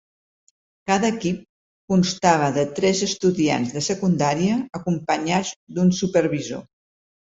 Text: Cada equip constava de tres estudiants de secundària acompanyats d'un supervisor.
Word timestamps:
Cada 0.91 1.11
equip 1.15 1.43
constava 1.93 2.49
de 2.57 2.65
tres 2.81 3.03
estudiants 3.11 3.77
de 3.79 3.87
secundària 3.91 4.59
acompanyats 4.83 5.57
d'un 5.77 5.97
supervisor. 6.05 6.71